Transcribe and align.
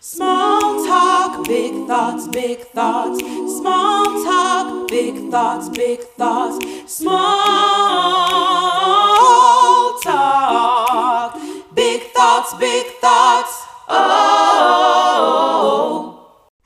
Small 0.00 0.86
talk, 0.86 1.44
big 1.48 1.88
thoughts, 1.88 2.28
big 2.28 2.60
thoughts. 2.60 3.18
Small 3.18 4.04
talk, 4.24 4.86
big 4.86 5.28
thoughts, 5.28 5.68
big 5.70 5.98
thoughts. 6.16 6.64
Small 6.86 7.18
talk, 9.98 11.36
big 11.74 12.02
thoughts, 12.12 12.54
big 12.60 12.86
thoughts. 13.00 13.66
Oh. 13.88 14.68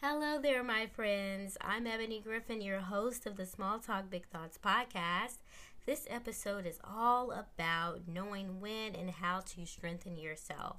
Hello 0.02 0.38
there, 0.38 0.62
my 0.62 0.86
friends. 0.88 1.56
I'm 1.62 1.86
Ebony 1.86 2.20
Griffin, 2.20 2.60
your 2.60 2.80
host 2.80 3.26
of 3.26 3.38
the 3.38 3.46
Small 3.46 3.78
Talk 3.78 4.10
Big 4.10 4.26
Thoughts 4.26 4.58
podcast. 4.62 5.38
This 5.84 6.06
episode 6.08 6.64
is 6.64 6.78
all 6.84 7.32
about 7.32 8.06
knowing 8.06 8.60
when 8.60 8.94
and 8.94 9.10
how 9.10 9.40
to 9.40 9.66
strengthen 9.66 10.16
yourself. 10.16 10.76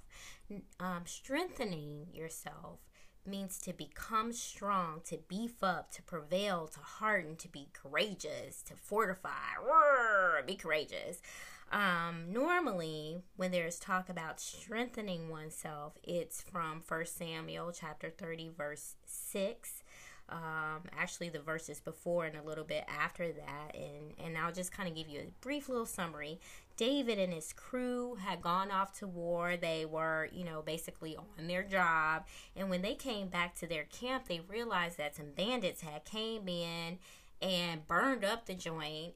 Um, 0.80 1.02
strengthening 1.04 2.08
yourself 2.14 2.80
means 3.26 3.60
to 3.60 3.74
become 3.74 4.32
strong, 4.32 5.02
to 5.05 5.18
beef 5.27 5.62
up, 5.62 5.91
to 5.91 6.02
prevail, 6.04 6.68
to 6.68 6.80
harden, 6.80 7.36
to 7.38 7.50
be 7.50 7.68
courageous, 7.74 8.62
to 8.63 8.76
fortify. 8.76 9.58
Roar, 9.62 10.41
be 10.48 10.55
courageous. 10.55 11.22
Um, 11.70 12.32
normally, 12.32 13.18
when 13.35 13.52
there's 13.52 13.80
talk 13.80 14.08
about 14.08 14.40
strengthening 14.40 15.27
oneself, 15.27 15.98
it's 16.02 16.41
from 16.41 16.82
1 16.88 17.05
Samuel 17.08 17.74
chapter 17.74 18.10
30, 18.10 18.52
verse 18.58 18.96
6 19.05 19.84
um, 20.30 20.84
actually 20.98 21.30
the 21.30 21.40
verses 21.40 21.80
before 21.80 22.26
and 22.26 22.36
a 22.38 22.41
little 22.41 22.63
bit 22.63 22.86
after 22.88 23.32
that 23.32 23.76
and 23.76 24.13
and 24.23 24.38
I'll 24.38 24.54
just 24.54 24.72
kind 24.72 24.88
of 24.88 24.96
give 24.96 25.09
you 25.09 25.20
a 25.20 25.32
brief 25.41 25.70
little 25.70 25.86
summary. 25.86 26.40
David 26.76 27.20
and 27.20 27.32
his 27.32 27.54
crew 27.54 28.16
had 28.16 28.41
gone 28.41 28.72
off 28.72 28.98
to 28.99 29.08
war. 29.08 29.55
They 29.58 29.86
were, 29.86 30.30
you 30.32 30.44
know, 30.44 30.63
basically 30.63 31.16
on 31.16 31.48
their 31.48 31.63
job 31.63 32.26
and 32.55 32.70
when 32.70 32.82
they 32.82 32.96
came 32.96 33.27
back 33.27 33.55
to 33.55 33.68
their 33.68 33.84
camp, 33.84 34.27
they 34.27 34.40
realized 34.40 34.98
that 34.98 35.16
some 35.16 35.32
bandits 35.36 35.82
had 35.82 36.05
came 36.05 36.48
in 36.48 36.99
and 37.41 37.85
burned 37.88 38.24
up 38.24 38.46
the 38.46 38.55
joint, 38.55 39.13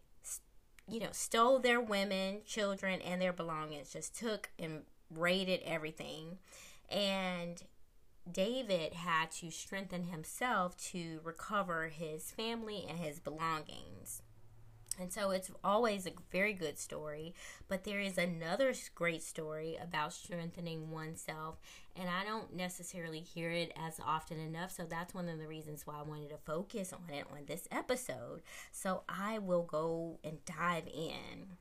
you 0.89 0.99
know, 0.99 1.09
stole 1.11 1.59
their 1.59 1.79
women, 1.79 2.41
children 2.45 3.01
and 3.01 3.21
their 3.21 3.33
belongings, 3.33 3.93
just 3.93 4.17
took 4.17 4.49
and 4.59 4.81
raided 5.09 5.61
everything. 5.65 6.37
And 6.89 7.61
David 8.31 8.93
had 8.93 9.31
to 9.31 9.51
strengthen 9.51 10.05
himself 10.05 10.77
to 10.91 11.19
recover 11.23 11.89
his 11.89 12.31
family 12.31 12.85
and 12.87 12.99
his 12.99 13.19
belongings. 13.19 14.21
And 14.99 15.13
so 15.13 15.29
it's 15.29 15.51
always 15.63 16.07
a 16.07 16.13
very 16.31 16.53
good 16.53 16.79
story, 16.79 17.35
but 17.67 17.83
there 17.83 17.99
is 17.99 18.17
another 18.17 18.73
great 18.95 19.21
story 19.21 19.77
about 19.81 20.13
strengthening 20.13 20.89
oneself, 20.89 21.57
and 21.95 22.09
I 22.09 22.23
don't 22.23 22.55
necessarily 22.55 23.19
hear 23.19 23.51
it 23.51 23.71
as 23.75 23.99
often 24.03 24.39
enough. 24.39 24.71
So 24.71 24.85
that's 24.89 25.13
one 25.13 25.29
of 25.29 25.37
the 25.37 25.47
reasons 25.47 25.85
why 25.85 25.99
I 25.99 26.03
wanted 26.03 26.29
to 26.29 26.37
focus 26.37 26.93
on 26.93 27.13
it 27.13 27.25
on 27.31 27.45
this 27.45 27.67
episode. 27.71 28.41
So 28.71 29.03
I 29.07 29.37
will 29.37 29.63
go 29.63 30.17
and 30.23 30.43
dive 30.45 30.87
in. 30.87 31.57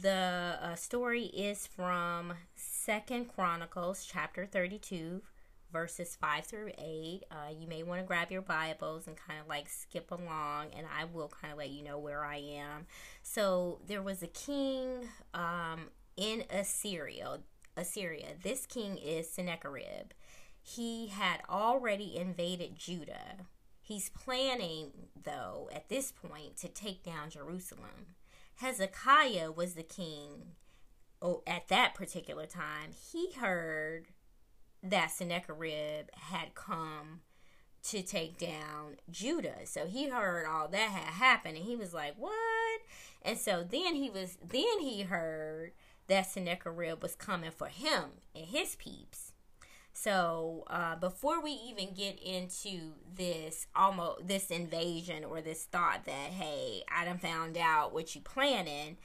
The 0.00 0.58
uh, 0.60 0.74
story 0.76 1.24
is 1.24 1.66
from 1.66 2.34
Second 2.54 3.34
Chronicles 3.34 4.06
chapter 4.08 4.46
32 4.46 5.22
verses 5.72 6.16
5 6.20 6.44
through 6.44 6.72
8. 6.78 7.22
Uh, 7.30 7.34
you 7.58 7.66
may 7.66 7.82
want 7.82 8.00
to 8.00 8.06
grab 8.06 8.30
your 8.30 8.42
Bibles 8.42 9.06
and 9.06 9.16
kind 9.16 9.40
of 9.40 9.48
like 9.48 9.68
skip 9.68 10.10
along, 10.10 10.68
and 10.76 10.86
I 10.86 11.04
will 11.04 11.28
kind 11.28 11.52
of 11.52 11.58
let 11.58 11.70
you 11.70 11.82
know 11.82 11.98
where 11.98 12.24
I 12.24 12.36
am. 12.36 12.86
So, 13.22 13.80
there 13.86 14.02
was 14.02 14.22
a 14.22 14.28
king 14.28 15.08
um, 15.34 15.88
in 16.16 16.44
Assyria. 16.50 17.40
Assyria. 17.76 18.28
This 18.42 18.66
king 18.66 18.96
is 18.96 19.30
Sennacherib. 19.30 20.12
He 20.62 21.08
had 21.08 21.42
already 21.48 22.16
invaded 22.16 22.76
Judah. 22.76 23.46
He's 23.80 24.10
planning, 24.10 24.90
though, 25.22 25.68
at 25.72 25.88
this 25.88 26.10
point, 26.10 26.56
to 26.58 26.68
take 26.68 27.04
down 27.04 27.30
Jerusalem. 27.30 28.16
Hezekiah 28.56 29.52
was 29.52 29.74
the 29.74 29.82
king 29.82 30.54
oh, 31.22 31.42
at 31.46 31.68
that 31.68 31.94
particular 31.94 32.46
time. 32.46 32.90
He 33.12 33.32
heard 33.32 34.06
that 34.90 35.10
Sennacherib 35.10 36.06
had 36.12 36.54
come 36.54 37.20
to 37.84 38.02
take 38.02 38.38
down 38.38 38.96
Judah. 39.10 39.64
So 39.64 39.86
he 39.86 40.08
heard 40.08 40.46
all 40.46 40.68
that 40.68 40.90
had 40.90 41.14
happened 41.14 41.56
and 41.56 41.66
he 41.66 41.76
was 41.76 41.94
like, 41.94 42.14
"What?" 42.16 42.80
And 43.22 43.38
so 43.38 43.64
then 43.68 43.94
he 43.94 44.10
was 44.10 44.38
then 44.42 44.80
he 44.80 45.02
heard 45.02 45.72
that 46.08 46.26
Sennacherib 46.26 47.02
was 47.02 47.14
coming 47.14 47.50
for 47.50 47.68
him 47.68 48.04
and 48.34 48.46
his 48.46 48.76
peeps. 48.76 49.32
So 49.92 50.64
uh, 50.66 50.96
before 50.96 51.42
we 51.42 51.52
even 51.52 51.94
get 51.94 52.20
into 52.22 52.92
this 53.14 53.66
almost 53.74 54.28
this 54.28 54.50
invasion 54.50 55.24
or 55.24 55.40
this 55.40 55.64
thought 55.64 56.04
that 56.04 56.30
hey, 56.32 56.82
I 56.94 57.04
done 57.04 57.18
found 57.18 57.56
out 57.56 57.94
what 57.94 58.14
you 58.14 58.20
planning, 58.20 58.98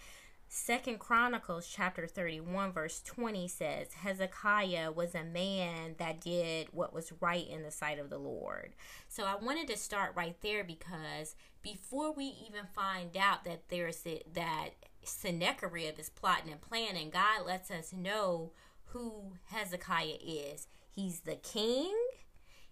Second 0.53 0.99
Chronicles 0.99 1.65
chapter 1.65 2.05
31 2.05 2.73
verse 2.73 3.01
20 3.05 3.47
says 3.47 3.93
Hezekiah 3.93 4.91
was 4.91 5.15
a 5.15 5.23
man 5.23 5.95
that 5.97 6.19
did 6.19 6.67
what 6.73 6.93
was 6.93 7.13
right 7.21 7.47
in 7.47 7.63
the 7.63 7.71
sight 7.71 7.97
of 7.97 8.09
the 8.09 8.17
Lord. 8.17 8.73
So 9.07 9.23
I 9.23 9.35
wanted 9.35 9.69
to 9.69 9.77
start 9.77 10.11
right 10.13 10.35
there 10.41 10.65
because 10.65 11.37
before 11.61 12.11
we 12.11 12.35
even 12.45 12.65
find 12.75 13.15
out 13.15 13.45
that 13.45 13.69
there's 13.69 14.03
that 14.33 14.71
Sennacherib 15.05 15.97
is 15.97 16.09
plotting 16.09 16.51
and 16.51 16.59
planning, 16.59 17.11
God 17.11 17.45
lets 17.45 17.71
us 17.71 17.93
know 17.93 18.51
who 18.87 19.35
Hezekiah 19.51 20.17
is. 20.21 20.67
He's 20.89 21.21
the 21.21 21.37
king. 21.37 21.95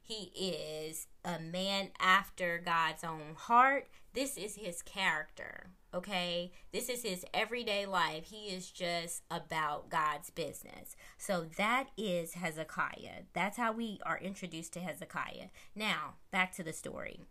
He 0.02 0.34
is 0.36 1.08
a 1.24 1.40
man 1.40 1.92
after 1.98 2.58
God's 2.58 3.06
own 3.06 3.36
heart. 3.38 3.88
This 4.14 4.36
is 4.36 4.58
his 4.58 4.82
character 4.82 5.70
okay? 5.94 6.52
This 6.72 6.90
is 6.90 7.04
his 7.04 7.26
everyday 7.34 7.86
life. 7.86 8.26
He 8.26 8.54
is 8.54 8.70
just 8.70 9.24
about 9.32 9.90
God's 9.90 10.30
business. 10.30 10.96
So 11.18 11.46
that 11.58 11.88
is 11.98 12.34
Hezekiah. 12.34 13.24
That's 13.34 13.58
how 13.58 13.72
we 13.72 14.00
are 14.06 14.20
introduced 14.20 14.74
to 14.74 14.80
Hezekiah. 14.80 15.48
Now, 15.76 16.16
back 16.32 16.54
to 16.56 16.64
the 16.64 16.74
story. 16.74 17.22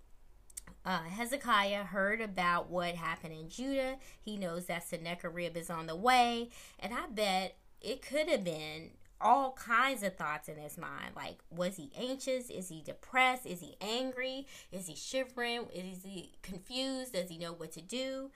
Uh, 0.84 1.04
Hezekiah 1.04 1.84
heard 1.84 2.20
about 2.20 2.70
what 2.70 2.94
happened 2.94 3.34
in 3.34 3.48
Judah. 3.48 3.96
He 4.20 4.36
knows 4.36 4.66
that 4.66 4.86
Sennacherib 4.86 5.56
is 5.56 5.70
on 5.70 5.86
the 5.86 5.96
way. 5.96 6.50
And 6.78 6.92
I 6.94 7.06
bet 7.10 7.56
it 7.80 8.02
could 8.02 8.28
have 8.28 8.44
been 8.44 8.90
all 9.20 9.52
kinds 9.52 10.02
of 10.02 10.16
thoughts 10.16 10.48
in 10.48 10.56
his 10.56 10.78
mind. 10.78 11.14
Like, 11.16 11.38
was 11.50 11.76
he 11.76 11.90
anxious? 11.98 12.50
Is 12.50 12.68
he 12.68 12.82
depressed? 12.82 13.46
Is 13.46 13.60
he 13.60 13.76
angry? 13.80 14.46
Is 14.70 14.86
he 14.86 14.94
shivering? 14.94 15.66
Is 15.74 16.04
he 16.04 16.34
confused? 16.42 17.14
Does 17.14 17.28
he 17.28 17.38
know 17.38 17.52
what 17.52 17.72
to 17.72 17.80
do? 17.80 18.30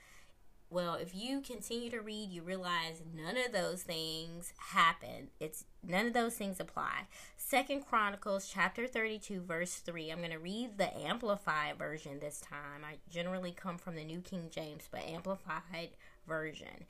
Well, 0.72 0.94
if 0.94 1.14
you 1.14 1.42
continue 1.42 1.90
to 1.90 2.00
read, 2.00 2.30
you 2.30 2.40
realize 2.40 3.02
none 3.14 3.36
of 3.36 3.52
those 3.52 3.82
things 3.82 4.54
happen. 4.56 5.28
It's 5.38 5.66
none 5.86 6.06
of 6.06 6.14
those 6.14 6.36
things 6.36 6.60
apply. 6.60 7.08
Second 7.36 7.84
Chronicles 7.84 8.48
chapter 8.50 8.86
32 8.86 9.42
verse 9.42 9.74
3. 9.74 10.10
I'm 10.10 10.20
going 10.20 10.30
to 10.30 10.38
read 10.38 10.78
the 10.78 10.96
amplified 10.98 11.76
version 11.76 12.20
this 12.20 12.40
time. 12.40 12.86
I 12.90 12.94
generally 13.10 13.52
come 13.52 13.76
from 13.76 13.96
the 13.96 14.04
New 14.04 14.22
King 14.22 14.48
James, 14.50 14.88
but 14.90 15.02
amplified 15.02 15.90
version. 16.26 16.86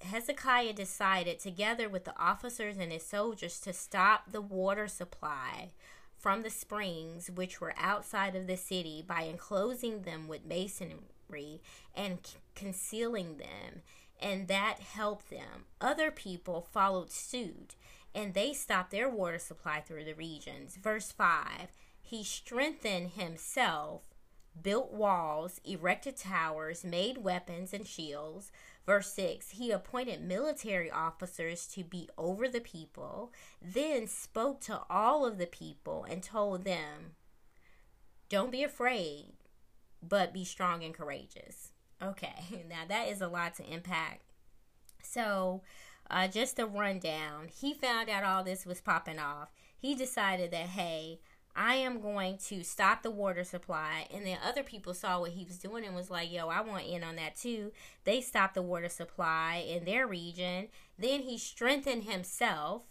Hezekiah 0.00 0.74
decided 0.74 1.40
together 1.40 1.88
with 1.88 2.04
the 2.04 2.16
officers 2.16 2.76
and 2.76 2.92
his 2.92 3.04
soldiers 3.04 3.58
to 3.60 3.72
stop 3.72 4.30
the 4.30 4.40
water 4.40 4.86
supply 4.86 5.70
from 6.16 6.44
the 6.44 6.50
springs 6.50 7.28
which 7.28 7.60
were 7.60 7.74
outside 7.76 8.36
of 8.36 8.46
the 8.46 8.56
city 8.56 9.04
by 9.04 9.22
enclosing 9.22 10.02
them 10.02 10.28
with 10.28 10.46
masonry 10.46 11.13
and 11.94 12.18
c- 12.22 12.38
concealing 12.54 13.38
them, 13.38 13.82
and 14.20 14.48
that 14.48 14.80
helped 14.80 15.30
them. 15.30 15.66
Other 15.80 16.10
people 16.10 16.66
followed 16.72 17.10
suit, 17.10 17.74
and 18.14 18.34
they 18.34 18.52
stopped 18.52 18.90
their 18.90 19.08
water 19.08 19.38
supply 19.38 19.80
through 19.80 20.04
the 20.04 20.14
regions. 20.14 20.76
Verse 20.76 21.12
5 21.12 21.72
He 22.00 22.22
strengthened 22.22 23.10
himself, 23.10 24.02
built 24.60 24.92
walls, 24.92 25.60
erected 25.64 26.16
towers, 26.16 26.84
made 26.84 27.18
weapons 27.18 27.74
and 27.74 27.86
shields. 27.86 28.52
Verse 28.86 29.12
6 29.12 29.50
He 29.50 29.70
appointed 29.70 30.22
military 30.22 30.90
officers 30.90 31.66
to 31.68 31.82
be 31.82 32.08
over 32.16 32.48
the 32.48 32.60
people, 32.60 33.32
then 33.60 34.06
spoke 34.06 34.60
to 34.62 34.82
all 34.88 35.26
of 35.26 35.38
the 35.38 35.46
people 35.46 36.04
and 36.08 36.22
told 36.22 36.64
them, 36.64 37.16
Don't 38.28 38.52
be 38.52 38.62
afraid 38.62 39.32
but 40.08 40.32
be 40.32 40.44
strong 40.44 40.82
and 40.84 40.94
courageous. 40.94 41.70
Okay, 42.02 42.64
now 42.68 42.82
that 42.88 43.08
is 43.08 43.20
a 43.20 43.28
lot 43.28 43.54
to 43.56 43.72
impact. 43.72 44.22
So, 45.02 45.62
uh, 46.10 46.28
just 46.28 46.58
a 46.58 46.66
rundown. 46.66 47.48
He 47.48 47.74
found 47.74 48.08
out 48.08 48.24
all 48.24 48.44
this 48.44 48.66
was 48.66 48.80
popping 48.80 49.18
off. 49.18 49.48
He 49.78 49.94
decided 49.94 50.50
that, 50.50 50.68
hey, 50.68 51.20
I 51.56 51.74
am 51.76 52.00
going 52.00 52.38
to 52.48 52.64
stop 52.64 53.02
the 53.02 53.10
water 53.10 53.44
supply. 53.44 54.06
And 54.12 54.26
then 54.26 54.38
other 54.44 54.62
people 54.62 54.92
saw 54.92 55.20
what 55.20 55.32
he 55.32 55.44
was 55.44 55.58
doing 55.58 55.84
and 55.84 55.94
was 55.94 56.10
like, 56.10 56.32
yo, 56.32 56.48
I 56.48 56.60
want 56.62 56.86
in 56.86 57.04
on 57.04 57.16
that 57.16 57.36
too. 57.36 57.72
They 58.04 58.20
stopped 58.20 58.54
the 58.54 58.62
water 58.62 58.88
supply 58.88 59.64
in 59.66 59.84
their 59.84 60.06
region. 60.06 60.68
Then 60.98 61.20
he 61.20 61.38
strengthened 61.38 62.04
himself, 62.04 62.82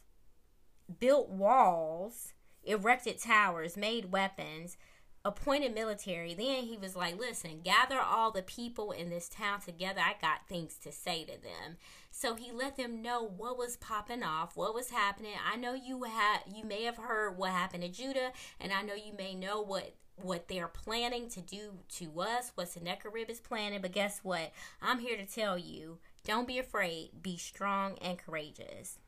built 1.00 1.30
walls, 1.30 2.34
erected 2.64 3.20
towers, 3.20 3.76
made 3.76 4.12
weapons, 4.12 4.78
appointed 5.26 5.74
military. 5.74 6.34
Then 6.34 6.64
he 6.64 6.78
was 6.78 6.96
like, 6.96 7.18
listen, 7.18 7.62
gather 7.64 8.00
all 8.00 8.32
the 8.32 8.42
people 8.42 8.92
in 8.92 9.10
this 9.10 9.30
town 9.30 9.62
together. 9.62 10.02
I 10.02 10.16
got 10.22 10.48
things 10.48 10.76
to 10.84 10.92
say 10.92 11.24
to 11.24 11.42
them. 11.42 11.78
So 12.12 12.36
he 12.36 12.52
let 12.52 12.76
them 12.78 13.02
know 13.02 13.24
what 13.24 13.58
was 13.58 13.78
popping 13.78 14.24
off, 14.24 14.56
what 14.56 14.76
was 14.76 14.92
happening. 14.92 15.34
I 15.52 15.56
know 15.56 15.74
you 15.74 16.04
had 16.04 16.40
you 16.54 16.64
may 16.64 16.84
have 16.84 16.98
heard 16.98 17.38
what 17.38 17.52
happened 17.52 17.84
to 17.84 17.90
Judah, 17.90 18.32
and 18.60 18.72
I 18.72 18.82
know 18.82 18.94
you 18.94 19.14
may 19.18 19.34
know 19.34 19.62
what 19.62 19.96
what 20.16 20.48
they're 20.48 20.68
planning 20.68 21.28
to 21.30 21.42
do 21.42 21.80
to 21.90 22.22
us, 22.22 22.52
what 22.54 22.70
Sennacherib 22.70 23.30
is 23.30 23.40
planning, 23.40 23.82
but 23.82 23.92
guess 23.92 24.20
what? 24.22 24.52
I'm 24.82 25.00
here 25.00 25.18
to 25.18 25.26
tell 25.26 25.58
you, 25.58 25.98
don't 26.24 26.48
be 26.48 26.60
afraid, 26.60 27.24
be 27.24 27.36
strong 27.38 27.98
and 28.00 28.18
courageous. 28.18 29.00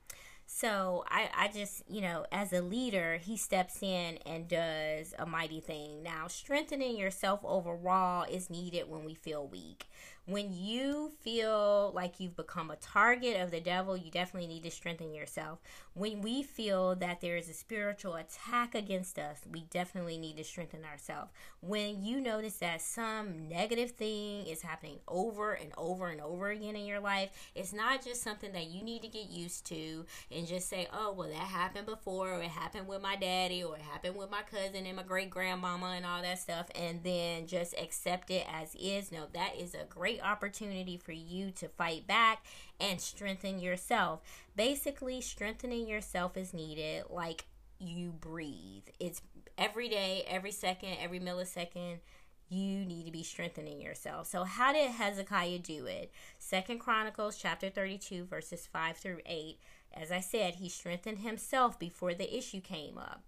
So 0.47 1.03
I, 1.09 1.29
I 1.35 1.47
just, 1.47 1.83
you 1.89 2.01
know, 2.01 2.25
as 2.31 2.53
a 2.53 2.61
leader, 2.61 3.17
he 3.17 3.35
steps 3.35 3.81
in 3.81 4.19
and 4.25 4.47
does 4.47 5.13
a 5.17 5.25
mighty 5.25 5.59
thing. 5.59 6.03
Now, 6.03 6.27
strengthening 6.27 6.97
yourself 6.97 7.39
overall 7.43 8.25
is 8.29 8.49
needed 8.49 8.87
when 8.87 9.03
we 9.05 9.15
feel 9.15 9.47
weak 9.47 9.87
when 10.25 10.51
you 10.51 11.11
feel 11.21 11.91
like 11.93 12.19
you've 12.19 12.35
become 12.35 12.71
a 12.71 12.75
target 12.77 13.39
of 13.39 13.51
the 13.51 13.59
devil, 13.59 13.95
you 13.95 14.09
definitely 14.09 14.47
need 14.47 14.63
to 14.63 14.71
strengthen 14.71 15.13
yourself. 15.13 15.59
When 15.93 16.21
we 16.21 16.43
feel 16.43 16.95
that 16.95 17.21
there 17.21 17.37
is 17.37 17.47
a 17.47 17.53
spiritual 17.53 18.15
attack 18.15 18.75
against 18.75 19.17
us, 19.17 19.41
we 19.49 19.61
definitely 19.69 20.17
need 20.17 20.37
to 20.37 20.43
strengthen 20.43 20.83
ourselves. 20.83 21.31
When 21.61 22.03
you 22.03 22.19
notice 22.19 22.57
that 22.57 22.81
some 22.81 23.47
negative 23.47 23.91
thing 23.91 24.45
is 24.45 24.61
happening 24.61 24.97
over 25.07 25.53
and 25.53 25.71
over 25.77 26.07
and 26.07 26.19
over 26.19 26.49
again 26.49 26.75
in 26.75 26.85
your 26.85 26.99
life, 26.99 27.29
it's 27.53 27.71
not 27.71 28.03
just 28.03 28.23
something 28.23 28.51
that 28.53 28.67
you 28.67 28.83
need 28.83 29.03
to 29.03 29.07
get 29.07 29.29
used 29.29 29.65
to 29.67 30.05
and 30.31 30.47
just 30.47 30.67
say, 30.67 30.87
oh, 30.91 31.13
well, 31.13 31.29
that 31.29 31.37
happened 31.37 31.85
before, 31.85 32.33
or 32.33 32.41
it 32.41 32.49
happened 32.49 32.87
with 32.87 33.01
my 33.01 33.15
daddy, 33.15 33.63
or 33.63 33.75
it 33.75 33.81
happened 33.81 34.15
with 34.17 34.29
my 34.31 34.41
cousin 34.41 34.85
and 34.85 34.97
my 34.97 35.03
great 35.03 35.29
grandmama 35.29 35.93
and 35.95 36.05
all 36.05 36.21
that 36.21 36.39
stuff, 36.39 36.67
and 36.75 37.03
then 37.03 37.47
just 37.47 37.73
accept 37.77 38.31
it 38.31 38.45
as 38.51 38.75
is. 38.75 39.11
No, 39.11 39.27
that 39.33 39.55
is 39.57 39.73
a 39.75 39.85
great 39.87 40.14
great 40.15 40.27
opportunity 40.27 40.97
for 40.97 41.11
you 41.11 41.51
to 41.51 41.67
fight 41.67 42.07
back 42.07 42.45
and 42.79 42.99
strengthen 42.99 43.59
yourself. 43.59 44.21
Basically, 44.55 45.21
strengthening 45.21 45.87
yourself 45.87 46.37
is 46.37 46.53
needed 46.53 47.05
like 47.09 47.45
you 47.79 48.11
breathe. 48.11 48.87
It's 48.99 49.21
every 49.57 49.89
day, 49.89 50.23
every 50.27 50.51
second, 50.51 50.97
every 51.01 51.19
millisecond 51.19 51.99
you 52.47 52.85
need 52.85 53.05
to 53.05 53.11
be 53.11 53.23
strengthening 53.23 53.81
yourself. 53.81 54.27
So 54.27 54.43
how 54.43 54.71
did 54.71 54.91
Hezekiah 54.91 55.59
do 55.59 55.87
it? 55.87 56.11
Second 56.37 56.79
Chronicles 56.79 57.37
chapter 57.37 57.69
32 57.69 58.25
verses 58.25 58.67
5 58.71 58.97
through 58.97 59.19
8. 59.25 59.57
As 59.93 60.11
I 60.11 60.19
said, 60.19 60.55
he 60.55 60.69
strengthened 60.69 61.19
himself 61.19 61.79
before 61.79 62.13
the 62.13 62.37
issue 62.37 62.61
came 62.61 62.97
up. 62.97 63.23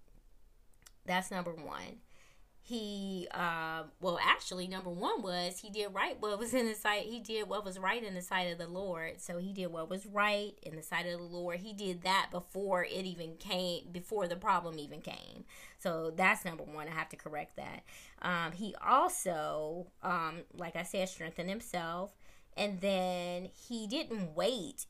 That's 1.05 1.31
number 1.31 1.53
1 1.53 1.65
he 2.67 3.29
uh, 3.31 3.83
well 4.01 4.19
actually 4.21 4.67
number 4.67 4.89
one 4.89 5.21
was 5.21 5.59
he 5.59 5.69
did 5.69 5.87
right 5.93 6.17
what 6.19 6.37
was 6.37 6.53
in 6.53 6.65
the 6.65 6.75
sight 6.75 7.03
he 7.03 7.17
did 7.17 7.47
what 7.47 7.63
was 7.63 7.79
right 7.79 8.03
in 8.03 8.13
the 8.13 8.21
sight 8.21 8.51
of 8.51 8.57
the 8.57 8.67
lord. 8.67 9.21
So 9.21 9.37
he 9.37 9.53
did 9.53 9.67
what 9.67 9.89
was 9.89 10.05
right 10.05 10.51
in 10.61 10.75
the 10.75 10.83
sight 10.83 11.05
of 11.05 11.17
the 11.17 11.25
lord. 11.25 11.61
He 11.61 11.71
did 11.71 12.01
that 12.01 12.27
before 12.29 12.83
it 12.83 13.05
even 13.05 13.37
came 13.37 13.85
before 13.93 14.27
the 14.27 14.35
problem 14.35 14.79
even 14.79 14.99
came. 14.99 15.45
So 15.79 16.11
that's 16.13 16.43
number 16.43 16.63
one. 16.63 16.89
I 16.89 16.91
have 16.91 17.07
to 17.09 17.15
correct 17.15 17.55
that. 17.55 17.83
Um, 18.21 18.51
he 18.51 18.75
also 18.85 19.87
um, 20.03 20.39
like 20.53 20.75
i 20.75 20.83
said 20.83 21.07
strengthened 21.07 21.49
himself. 21.49 22.17
And 22.57 22.81
then 22.81 23.49
he 23.67 23.87
didn't 23.87 24.35
wait 24.35 24.87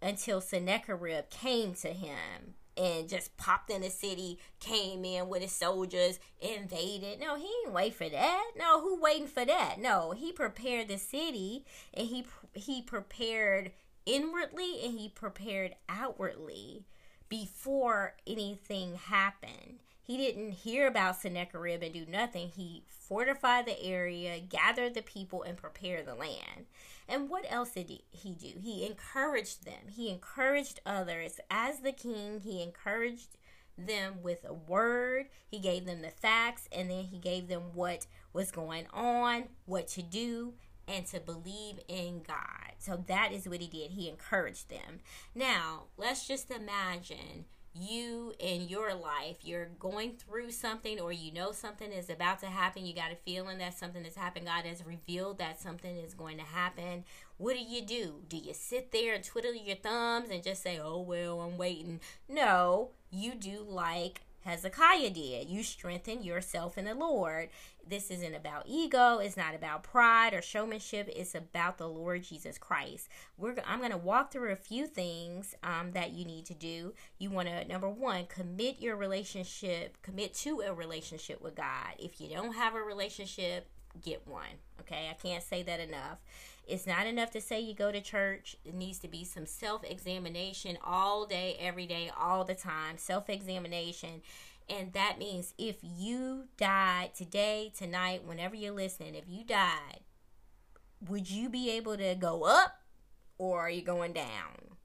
until 0.00 0.40
sennacherib 0.40 1.30
came 1.30 1.74
to 1.74 1.88
him 1.88 2.54
and 2.76 3.08
just 3.08 3.36
popped 3.36 3.70
in 3.70 3.82
the 3.82 3.90
city, 3.90 4.38
came 4.60 5.04
in 5.04 5.28
with 5.28 5.42
his 5.42 5.52
soldiers, 5.52 6.18
invaded. 6.40 7.20
No, 7.20 7.36
he 7.36 7.48
didn't 7.62 7.74
wait 7.74 7.94
for 7.94 8.08
that. 8.08 8.44
No, 8.56 8.80
who 8.80 9.00
waiting 9.00 9.26
for 9.26 9.44
that? 9.44 9.76
No, 9.78 10.12
he 10.12 10.32
prepared 10.32 10.88
the 10.88 10.98
city 10.98 11.64
and 11.94 12.06
he 12.06 12.24
he 12.54 12.82
prepared 12.82 13.72
inwardly 14.04 14.84
and 14.84 14.98
he 14.98 15.08
prepared 15.08 15.74
outwardly 15.88 16.84
before 17.28 18.14
anything 18.26 18.94
happened. 18.94 19.80
He 20.06 20.16
didn't 20.16 20.52
hear 20.52 20.86
about 20.86 21.20
Sennacherib 21.20 21.82
and 21.82 21.92
do 21.92 22.06
nothing. 22.06 22.52
He 22.54 22.84
fortified 22.86 23.66
the 23.66 23.82
area, 23.82 24.38
gathered 24.38 24.94
the 24.94 25.02
people, 25.02 25.42
and 25.42 25.56
prepared 25.56 26.06
the 26.06 26.14
land. 26.14 26.66
And 27.08 27.28
what 27.28 27.44
else 27.48 27.72
did 27.72 27.90
he 28.12 28.30
do? 28.32 28.52
He 28.60 28.86
encouraged 28.86 29.64
them. 29.64 29.88
He 29.90 30.08
encouraged 30.10 30.80
others. 30.86 31.40
As 31.50 31.80
the 31.80 31.90
king, 31.90 32.40
he 32.40 32.62
encouraged 32.62 33.36
them 33.76 34.22
with 34.22 34.44
a 34.44 34.54
word. 34.54 35.26
He 35.48 35.58
gave 35.58 35.86
them 35.86 36.02
the 36.02 36.10
facts 36.10 36.68
and 36.70 36.88
then 36.88 37.04
he 37.04 37.18
gave 37.18 37.48
them 37.48 37.74
what 37.74 38.06
was 38.32 38.50
going 38.50 38.86
on, 38.92 39.44
what 39.64 39.88
to 39.88 40.02
do, 40.02 40.54
and 40.88 41.04
to 41.06 41.20
believe 41.20 41.80
in 41.88 42.22
God. 42.26 42.74
So 42.78 43.04
that 43.08 43.32
is 43.32 43.48
what 43.48 43.60
he 43.60 43.66
did. 43.66 43.90
He 43.90 44.08
encouraged 44.08 44.70
them. 44.70 45.00
Now, 45.34 45.84
let's 45.96 46.28
just 46.28 46.50
imagine 46.50 47.46
you 47.78 48.32
in 48.38 48.68
your 48.68 48.94
life, 48.94 49.36
you're 49.42 49.68
going 49.78 50.12
through 50.16 50.50
something 50.50 51.00
or 51.00 51.12
you 51.12 51.32
know 51.32 51.52
something 51.52 51.92
is 51.92 52.10
about 52.10 52.40
to 52.40 52.46
happen, 52.46 52.86
you 52.86 52.94
got 52.94 53.12
a 53.12 53.16
feeling 53.16 53.58
that 53.58 53.78
something 53.78 54.04
has 54.04 54.16
happened, 54.16 54.46
God 54.46 54.64
has 54.64 54.84
revealed 54.84 55.38
that 55.38 55.60
something 55.60 55.96
is 55.96 56.14
going 56.14 56.38
to 56.38 56.44
happen. 56.44 57.04
What 57.38 57.54
do 57.54 57.62
you 57.62 57.82
do? 57.82 58.22
Do 58.28 58.36
you 58.36 58.54
sit 58.54 58.92
there 58.92 59.14
and 59.14 59.22
twiddle 59.22 59.54
your 59.54 59.76
thumbs 59.76 60.30
and 60.30 60.42
just 60.42 60.62
say, 60.62 60.78
oh, 60.82 61.00
well, 61.00 61.40
I'm 61.40 61.58
waiting? 61.58 62.00
No, 62.28 62.90
you 63.10 63.34
do 63.34 63.64
like 63.66 64.22
Hezekiah 64.46 65.10
did. 65.10 65.48
You 65.48 65.64
strengthen 65.64 66.22
yourself 66.22 66.78
in 66.78 66.84
the 66.84 66.94
Lord. 66.94 67.48
This 67.84 68.12
isn't 68.12 68.34
about 68.34 68.66
ego. 68.66 69.18
It's 69.18 69.36
not 69.36 69.56
about 69.56 69.82
pride 69.82 70.34
or 70.34 70.40
showmanship. 70.40 71.10
It's 71.14 71.34
about 71.34 71.78
the 71.78 71.88
Lord 71.88 72.22
Jesus 72.22 72.56
Christ. 72.56 73.08
We're, 73.36 73.56
I'm 73.66 73.80
going 73.80 73.90
to 73.90 73.96
walk 73.96 74.30
through 74.30 74.52
a 74.52 74.56
few 74.56 74.86
things 74.86 75.56
um, 75.64 75.92
that 75.92 76.12
you 76.12 76.24
need 76.24 76.46
to 76.46 76.54
do. 76.54 76.94
You 77.18 77.30
want 77.30 77.48
to, 77.48 77.64
number 77.66 77.88
one, 77.88 78.26
commit 78.26 78.80
your 78.80 78.94
relationship, 78.94 80.00
commit 80.02 80.32
to 80.34 80.60
a 80.60 80.72
relationship 80.72 81.42
with 81.42 81.56
God. 81.56 81.94
If 81.98 82.20
you 82.20 82.28
don't 82.28 82.54
have 82.54 82.76
a 82.76 82.80
relationship, 82.80 83.68
get 84.00 84.26
one. 84.28 84.60
Okay, 84.80 85.08
I 85.10 85.14
can't 85.14 85.42
say 85.42 85.64
that 85.64 85.80
enough. 85.80 86.20
It's 86.66 86.86
not 86.86 87.06
enough 87.06 87.30
to 87.30 87.40
say 87.40 87.60
you 87.60 87.74
go 87.74 87.92
to 87.92 88.00
church. 88.00 88.56
It 88.64 88.74
needs 88.74 88.98
to 89.00 89.08
be 89.08 89.24
some 89.24 89.46
self 89.46 89.84
examination 89.84 90.78
all 90.84 91.26
day, 91.26 91.56
every 91.60 91.86
day, 91.86 92.10
all 92.18 92.44
the 92.44 92.54
time. 92.54 92.98
Self 92.98 93.30
examination. 93.30 94.22
And 94.68 94.92
that 94.94 95.18
means 95.18 95.54
if 95.58 95.76
you 95.82 96.48
died 96.56 97.14
today, 97.14 97.72
tonight, 97.76 98.24
whenever 98.24 98.56
you're 98.56 98.74
listening, 98.74 99.14
if 99.14 99.28
you 99.28 99.44
died, 99.44 100.00
would 101.08 101.30
you 101.30 101.48
be 101.48 101.70
able 101.70 101.96
to 101.96 102.16
go 102.16 102.42
up 102.42 102.80
or 103.38 103.60
are 103.60 103.70
you 103.70 103.82
going 103.82 104.12
down? 104.12 104.76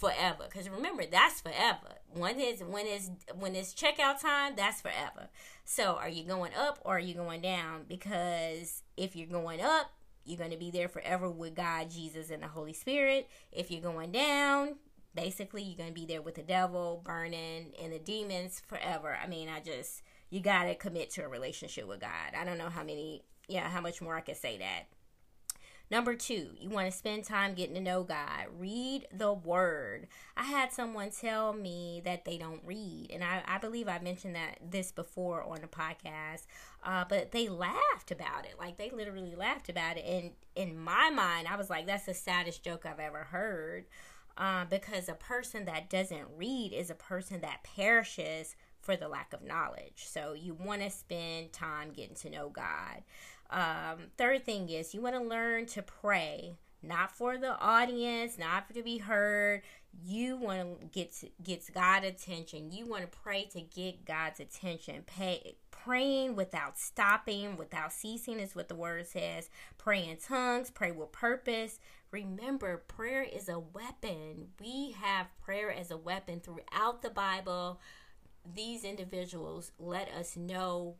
forever. 0.00 0.44
Because 0.48 0.68
remember, 0.68 1.04
that's 1.04 1.42
forever. 1.42 1.98
When 2.14 2.40
is 2.40 2.62
when 2.64 2.86
is 2.86 3.10
when 3.38 3.54
it's 3.54 3.74
checkout 3.74 4.20
time, 4.20 4.54
that's 4.56 4.80
forever. 4.80 5.28
So 5.64 5.96
are 6.00 6.08
you 6.08 6.24
going 6.24 6.52
up 6.54 6.80
or 6.84 6.96
are 6.96 7.00
you 7.00 7.14
going 7.14 7.42
down? 7.42 7.84
Because 7.86 8.82
if 8.96 9.14
you're 9.14 9.28
going 9.28 9.60
up, 9.60 9.92
you're 10.30 10.38
going 10.38 10.52
to 10.52 10.56
be 10.56 10.70
there 10.70 10.88
forever 10.88 11.30
with 11.30 11.54
God, 11.54 11.90
Jesus, 11.90 12.30
and 12.30 12.42
the 12.42 12.48
Holy 12.48 12.72
Spirit. 12.72 13.28
If 13.52 13.70
you're 13.70 13.82
going 13.82 14.12
down, 14.12 14.76
basically 15.14 15.62
you're 15.62 15.76
going 15.76 15.92
to 15.92 16.00
be 16.00 16.06
there 16.06 16.22
with 16.22 16.36
the 16.36 16.42
devil, 16.42 17.02
burning, 17.04 17.72
and 17.82 17.92
the 17.92 17.98
demons 17.98 18.62
forever. 18.66 19.18
I 19.22 19.26
mean, 19.26 19.48
I 19.48 19.60
just 19.60 20.02
you 20.30 20.40
got 20.40 20.64
to 20.64 20.74
commit 20.74 21.10
to 21.10 21.24
a 21.24 21.28
relationship 21.28 21.88
with 21.88 22.00
God. 22.00 22.34
I 22.38 22.44
don't 22.44 22.58
know 22.58 22.68
how 22.68 22.84
many, 22.84 23.24
yeah, 23.48 23.68
how 23.68 23.80
much 23.80 24.00
more 24.00 24.16
I 24.16 24.20
can 24.20 24.36
say 24.36 24.58
that. 24.58 24.84
Number 25.90 26.14
two, 26.14 26.50
you 26.60 26.68
want 26.68 26.88
to 26.88 26.96
spend 26.96 27.24
time 27.24 27.54
getting 27.54 27.74
to 27.74 27.80
know 27.80 28.04
God. 28.04 28.46
Read 28.56 29.08
the 29.12 29.32
Word. 29.32 30.06
I 30.36 30.44
had 30.44 30.72
someone 30.72 31.10
tell 31.10 31.52
me 31.52 32.00
that 32.04 32.24
they 32.24 32.38
don't 32.38 32.60
read, 32.64 33.08
and 33.12 33.24
I, 33.24 33.42
I 33.44 33.58
believe 33.58 33.88
I 33.88 33.98
mentioned 33.98 34.36
that 34.36 34.58
this 34.70 34.92
before 34.92 35.42
on 35.42 35.60
the 35.60 35.66
podcast. 35.66 36.46
Uh, 36.84 37.04
but 37.08 37.32
they 37.32 37.48
laughed 37.48 38.12
about 38.12 38.44
it, 38.44 38.54
like 38.58 38.76
they 38.76 38.90
literally 38.90 39.34
laughed 39.34 39.68
about 39.68 39.98
it. 39.98 40.04
And 40.06 40.30
in 40.54 40.78
my 40.78 41.10
mind, 41.10 41.48
I 41.48 41.56
was 41.56 41.68
like, 41.68 41.86
"That's 41.86 42.06
the 42.06 42.14
saddest 42.14 42.62
joke 42.62 42.86
I've 42.86 43.00
ever 43.00 43.24
heard," 43.24 43.86
uh, 44.38 44.66
because 44.66 45.08
a 45.08 45.14
person 45.14 45.64
that 45.64 45.90
doesn't 45.90 46.26
read 46.36 46.72
is 46.72 46.90
a 46.90 46.94
person 46.94 47.40
that 47.40 47.64
perishes 47.64 48.54
for 48.80 48.96
the 48.96 49.08
lack 49.08 49.32
of 49.32 49.42
knowledge. 49.42 50.04
So 50.06 50.32
you 50.32 50.54
want 50.54 50.82
to 50.82 50.90
spend 50.90 51.52
time 51.52 51.90
getting 51.90 52.14
to 52.16 52.30
know 52.30 52.48
God. 52.48 53.02
Um, 53.50 54.10
third 54.16 54.44
thing 54.44 54.68
is 54.68 54.94
you 54.94 55.00
want 55.00 55.16
to 55.16 55.22
learn 55.22 55.66
to 55.66 55.82
pray, 55.82 56.54
not 56.82 57.10
for 57.10 57.36
the 57.36 57.58
audience, 57.58 58.38
not 58.38 58.66
for 58.66 58.74
to 58.74 58.82
be 58.82 58.98
heard. 58.98 59.62
You 60.04 60.36
want 60.36 60.80
to 60.80 60.86
get 60.86 61.14
gets 61.42 61.68
God 61.68 62.04
attention. 62.04 62.70
You 62.70 62.86
want 62.86 63.02
to 63.02 63.18
pray 63.18 63.48
to 63.52 63.60
get 63.60 64.04
God's 64.04 64.38
attention. 64.38 65.02
Pay, 65.04 65.56
praying 65.72 66.36
without 66.36 66.78
stopping, 66.78 67.56
without 67.56 67.92
ceasing 67.92 68.38
is 68.38 68.54
what 68.54 68.68
the 68.68 68.76
word 68.76 69.08
says. 69.08 69.50
Pray 69.78 70.08
in 70.08 70.16
tongues, 70.16 70.70
pray 70.70 70.92
with 70.92 71.10
purpose. 71.10 71.80
Remember, 72.12 72.76
prayer 72.76 73.22
is 73.22 73.48
a 73.48 73.58
weapon. 73.58 74.48
We 74.60 74.96
have 75.00 75.26
prayer 75.44 75.72
as 75.72 75.90
a 75.90 75.96
weapon 75.96 76.40
throughout 76.40 77.02
the 77.02 77.10
Bible 77.10 77.80
these 78.54 78.84
individuals 78.84 79.72
let 79.78 80.08
us 80.10 80.36
know 80.36 80.96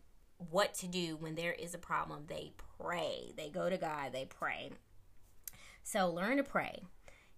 what 0.49 0.75
to 0.75 0.87
do 0.87 1.17
when 1.17 1.35
there 1.35 1.53
is 1.53 1.75
a 1.75 1.79
problem. 1.79 2.25
They 2.29 2.53
pray. 2.81 3.33
They 3.37 3.49
go 3.51 3.69
to 3.69 3.77
God, 3.77 4.13
they 4.13 4.25
pray. 4.25 4.71
So 5.83 6.11
learn 6.11 6.39
to 6.39 6.43
pray. 6.43 6.83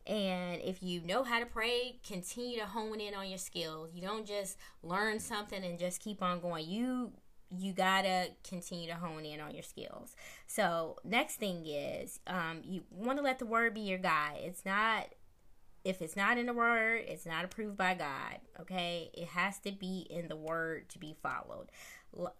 And 0.06 0.60
if 0.62 0.82
you 0.82 1.00
know 1.00 1.22
how 1.22 1.38
to 1.38 1.46
pray, 1.46 2.00
continue 2.06 2.58
to 2.58 2.66
hone 2.66 3.00
in 3.00 3.14
on 3.14 3.28
your 3.28 3.38
skills. 3.38 3.90
You 3.94 4.02
don't 4.02 4.26
just 4.26 4.58
learn 4.82 5.20
something 5.20 5.64
and 5.64 5.78
just 5.78 6.00
keep 6.00 6.22
on 6.22 6.40
going. 6.40 6.68
You 6.68 7.12
you 7.54 7.72
gotta 7.74 8.28
continue 8.48 8.88
to 8.88 8.94
hone 8.94 9.26
in 9.26 9.38
on 9.38 9.52
your 9.52 9.62
skills. 9.62 10.16
So 10.46 10.96
next 11.04 11.36
thing 11.36 11.66
is 11.66 12.18
um, 12.26 12.62
you 12.64 12.82
want 12.90 13.18
to 13.18 13.24
let 13.24 13.38
the 13.38 13.46
word 13.46 13.74
be 13.74 13.80
your 13.80 13.98
guide. 13.98 14.38
It's 14.42 14.64
not 14.64 15.08
if 15.84 16.00
it's 16.00 16.16
not 16.16 16.38
in 16.38 16.46
the 16.46 16.52
word, 16.52 17.02
it's 17.06 17.26
not 17.26 17.44
approved 17.44 17.76
by 17.76 17.94
God. 17.94 18.38
Okay, 18.60 19.10
it 19.14 19.28
has 19.28 19.58
to 19.60 19.72
be 19.72 20.06
in 20.10 20.28
the 20.28 20.36
word 20.36 20.88
to 20.90 20.98
be 20.98 21.14
followed. 21.22 21.70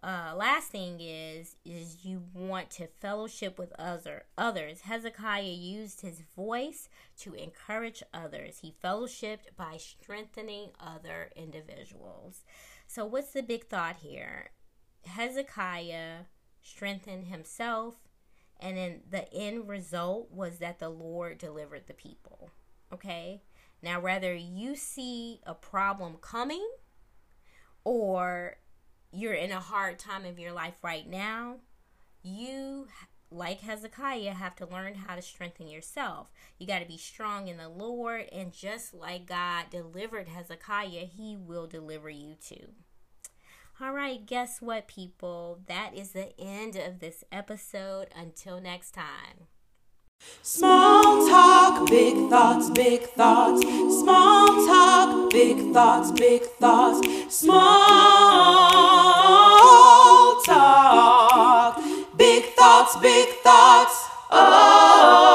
Uh, 0.03 0.33
last 0.35 0.69
thing 0.69 0.99
is 1.01 1.55
is 1.65 2.05
you 2.05 2.23
want 2.33 2.69
to 2.69 2.85
fellowship 2.85 3.57
with 3.57 3.73
other 3.79 4.25
others. 4.37 4.81
Hezekiah 4.81 5.43
used 5.43 6.01
his 6.01 6.21
voice 6.35 6.89
to 7.19 7.33
encourage 7.33 8.03
others. 8.13 8.59
He 8.59 8.75
fellowshipped 8.83 9.55
by 9.57 9.77
strengthening 9.77 10.69
other 10.79 11.31
individuals. 11.35 12.43
So 12.87 13.05
what's 13.05 13.31
the 13.31 13.41
big 13.41 13.65
thought 13.65 13.97
here? 13.97 14.51
Hezekiah 15.05 16.25
strengthened 16.61 17.25
himself, 17.25 17.95
and 18.59 18.77
then 18.77 19.01
the 19.09 19.31
end 19.33 19.67
result 19.67 20.31
was 20.31 20.59
that 20.59 20.79
the 20.79 20.89
Lord 20.89 21.39
delivered 21.39 21.87
the 21.87 21.93
people. 21.93 22.51
Okay? 22.93 23.41
Now, 23.81 23.99
whether 23.99 24.33
you 24.33 24.75
see 24.75 25.41
a 25.45 25.53
problem 25.53 26.17
coming 26.21 26.65
or 27.83 28.57
you're 29.13 29.33
in 29.33 29.51
a 29.51 29.59
hard 29.59 29.99
time 29.99 30.25
of 30.25 30.39
your 30.39 30.51
life 30.51 30.83
right 30.83 31.07
now, 31.07 31.57
you, 32.23 32.87
like 33.29 33.61
Hezekiah, 33.61 34.33
have 34.33 34.55
to 34.55 34.65
learn 34.65 34.95
how 34.95 35.15
to 35.15 35.21
strengthen 35.21 35.67
yourself. 35.67 36.31
You 36.57 36.65
got 36.65 36.79
to 36.79 36.87
be 36.87 36.97
strong 36.97 37.47
in 37.47 37.57
the 37.57 37.69
Lord, 37.69 38.25
and 38.31 38.51
just 38.51 38.93
like 38.93 39.27
God 39.27 39.65
delivered 39.69 40.27
Hezekiah, 40.27 41.05
He 41.15 41.37
will 41.37 41.67
deliver 41.67 42.09
you 42.09 42.35
too. 42.35 42.69
All 43.79 43.93
right, 43.93 44.25
guess 44.25 44.61
what, 44.61 44.87
people? 44.87 45.59
That 45.67 45.95
is 45.95 46.11
the 46.11 46.39
end 46.39 46.75
of 46.75 46.99
this 46.99 47.23
episode. 47.31 48.07
Until 48.15 48.59
next 48.59 48.91
time. 48.91 49.47
Small 50.45 51.25
talk, 51.29 51.87
big 51.89 52.29
thoughts, 52.29 52.69
big 52.69 53.03
thoughts. 53.15 53.61
Small 54.01 54.47
talk, 54.67 55.31
big 55.31 55.71
thoughts, 55.71 56.11
big 56.11 56.43
thoughts. 56.59 56.99
Small 57.33 57.61
talk, 60.43 61.81
big 62.17 62.43
thoughts, 62.57 62.97
big 62.97 63.29
thoughts. 63.41 64.09
Oh. 64.31 65.32